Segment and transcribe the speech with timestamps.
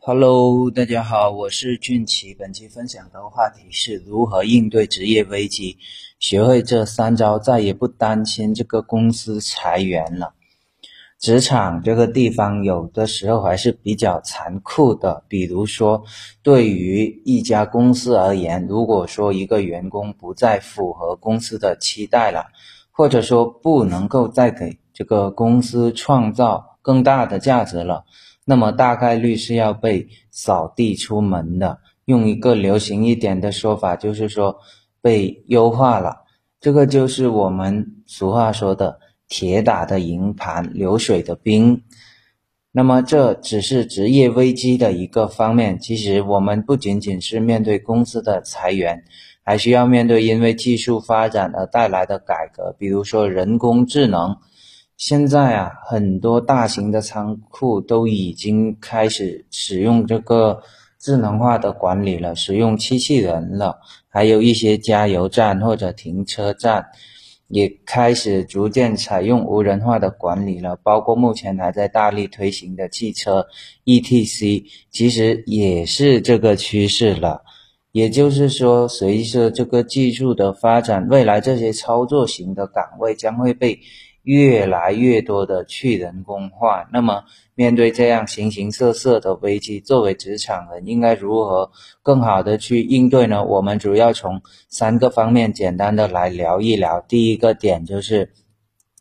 [0.00, 2.32] Hello，大家好，我是俊奇。
[2.32, 5.76] 本期分享的话题是如何应对职业危机，
[6.20, 10.34] 学会这三招，再也不担心这个公司裁员了。
[11.18, 16.04] 职场这个地方有的时候还是比较残酷的，比如说，
[16.42, 22.46] 对于一家公司而言，如果说一个员工不再符合公司的期待了，
[22.92, 28.04] 或者说不能够再给这个公司创造更大的价值了。
[28.50, 31.80] 那么大概率是要被扫地出门的。
[32.06, 34.60] 用一个流行一点的说法，就是说
[35.02, 36.22] 被优化了。
[36.58, 41.82] 这个就是我们俗话说的“铁打的营盘流水的兵”。
[42.72, 45.78] 那么这只是职业危机的一个方面。
[45.78, 49.04] 其实我们不仅仅是面对公司的裁员，
[49.44, 54.38] 还需要面对因为技术发展而带来的改革，比如说人工智能。
[54.98, 60.60] 现在啊，很多大型的仓库都已经开始使用这个
[60.98, 63.78] 智能化的管理了，使用机器人了。
[64.08, 66.84] 还有一些加油站或者停车站
[67.46, 70.74] 也开始逐渐采用无人化的管理了。
[70.82, 73.46] 包括目前还在大力推行的汽车
[73.84, 77.42] ETC，其实也是这个趋势了。
[77.92, 83.78] 也就是说，随着这个技术的发展，未来这些操作型的岗位将会被。
[84.28, 91.70] 越来越多的去人工化，那么面对这样形形色色的危机，作为职场人应该如何
[92.02, 93.42] 更好的去应对呢？
[93.42, 97.00] 我们主要从三个方面简单的来聊一聊。
[97.00, 98.34] 第一个点就是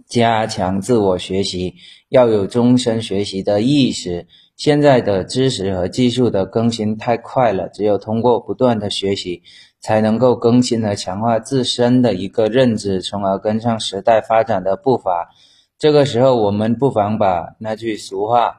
[0.08, 1.76] 加强自我学习，
[2.08, 4.28] 要有终身学习的意识。
[4.58, 9.42] 现在的知识和技术的更新太快了，只有通过不断的学习。
[9.80, 15.30] 才能够更新和强化自身的一个认知，从而跟上时代发展的步伐。
[15.78, 18.58] 这个时候，我们不妨把那句俗话，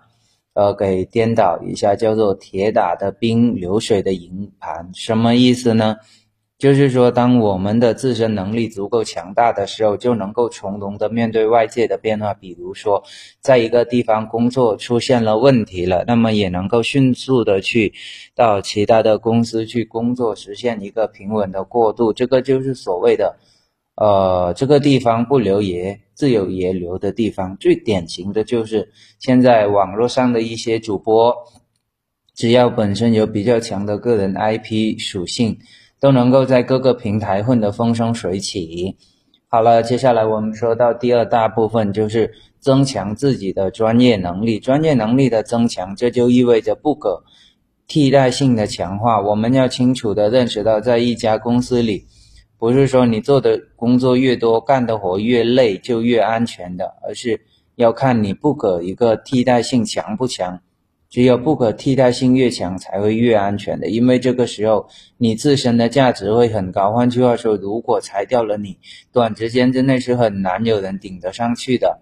[0.54, 5.96] 呃，给颠倒一下，叫做“铁打的兵，流水的营盘”，什么意思呢？
[6.58, 12.34] 就是说，当我们的自身能力足够强大的时候，就能够从容的面对外界的变化。
[12.34, 13.00] 比如说，
[13.40, 17.92] 在一个地方工作出现了问题了，那么也能够迅速的去
[18.34, 22.12] 到其他的公司去工作，实现一个平稳的过渡。
[22.12, 23.38] 这个就是所谓的，
[23.94, 27.56] 呃，这个地方不留爷，自有爷留的地方。
[27.58, 31.32] 最典型的就是现在网络上的一些主播，
[32.34, 35.56] 只要本身有比较强的个人 IP 属性。
[36.00, 38.96] 都能够在各个平台混得风生水起。
[39.48, 44.58] 好了，接下来我们说到第二大部分，就是增强自己的专业能力。
[44.58, 47.24] 专业能力的增强，这就意味着不可
[47.86, 49.20] 替代性的强化。
[49.20, 52.04] 我们要清楚的认识到，在一家公司里，
[52.58, 57.40] 不是说你做的工作越多，干的活越累就越安全的，而是
[57.76, 60.60] 要看你不可一个替代性强不强。
[61.10, 64.86] 只有不可替代性越强，才会越安全的，因为这个时候
[65.16, 66.92] 你自身的价值会很高。
[66.92, 68.76] 换句话说，如果裁掉了你，
[69.12, 72.00] 短时间之内是很难有人顶得上去的。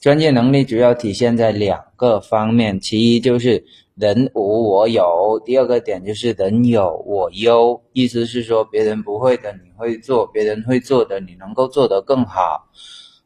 [0.00, 3.62] 专业能力主要体现在两个方面，其一就是
[3.94, 7.80] 人无我有，第二个点就是人有我优。
[7.92, 12.66] 意思是说，别人不会的你会做，别人会做的你能够做得更好。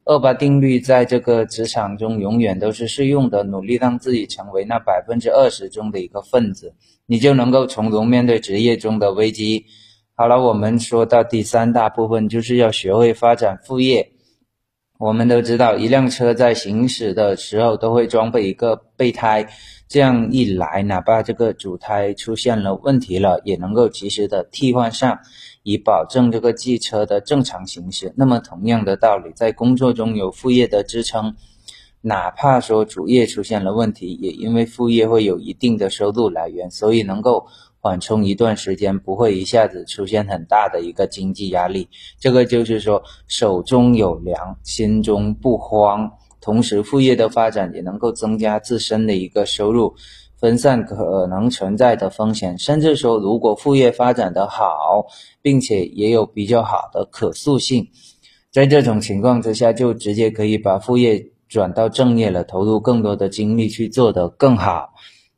[0.07, 6.75] 二八定律在这个职场中永远都是适用的，努力让自己成为那百分之二十中的一个分子，
[7.07, 9.65] 你就能够从容面对职业中的危机。
[10.15, 14.11] 好了，我们说到第三大部分，就是要学会发展副业。
[14.99, 19.49] 我们都知道，一辆车在行驶的时候都会装备一个备胎，
[19.95, 25.21] 这样一来，哪怕这个主胎出现了问题了，也能够及时的替换上。
[25.63, 28.13] 以保证这个汽车的正常行驶。
[28.17, 31.37] 那么，同样的道理，在工作中有副业的支撑，
[32.01, 37.47] 哪怕说主业出现了问题，也因为副业会有一定的收入来源，所以能够
[37.79, 41.89] 缓冲一段时间，不会一下子出现很大的一个经济压力。
[42.19, 46.11] 这个就是说，手中有粮，心中不慌。
[46.45, 49.95] 同时，副业的发展也能够增加自身的一个收入。
[50.37, 55.07] 分散可能存在的风险，甚至说，如果副业发展的好，
[55.41, 57.89] 并且也有比较好的可塑性，
[58.53, 64.91] 在这种情况之下，就直接可以把副业转到正业了，投入更多的精力去做得更好。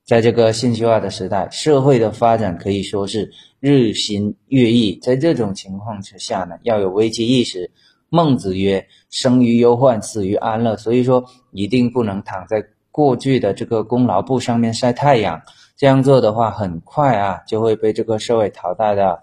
[0.04, 3.30] 在这个信息化的时代，社会的发展可以说是
[3.60, 7.70] 日新月异，在这种情况之下呢，要有危机意识。
[8.16, 12.64] 孟子曰：“生于忧患，死于安乐。”所以说，一定不能躺在。
[12.90, 15.42] 过去的这个功劳簿上面晒太阳，
[15.76, 19.20] 这样做的话，很快啊就会被这个社会淘汰的。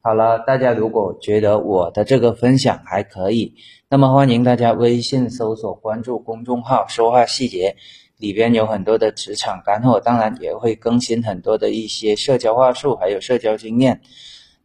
[0.00, 3.56] 好了，大家如果觉得我的这个分享还可以，
[3.88, 7.74] 那么欢迎大家微信搜索关注公众号“说话细节”，
[8.16, 14.00] 里边有很多的职场干货，当然也会更新很多的一些社交话术，还有社交经验。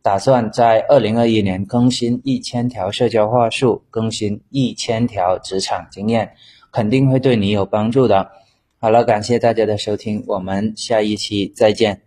[0.05, 6.31] 打算在二零二一年更新一千条社交话术，更新一千条职场经验，
[6.71, 8.29] 肯定会对你有帮助的。
[8.77, 12.03] 好了，感谢大家的收听，我们下一期再见。